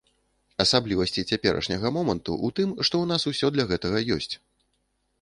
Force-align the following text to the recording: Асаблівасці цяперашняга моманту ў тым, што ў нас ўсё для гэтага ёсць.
Асаблівасці 0.63 1.21
цяперашняга 1.35 1.87
моманту 1.97 2.31
ў 2.45 2.57
тым, 2.61 2.69
што 2.85 2.95
ў 3.05 3.13
нас 3.15 3.21
ўсё 3.33 3.55
для 3.59 3.71
гэтага 3.75 4.07
ёсць. 4.21 4.33